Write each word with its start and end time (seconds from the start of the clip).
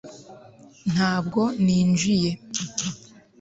ntabwo 0.93 1.41
ninjiye 1.63 2.31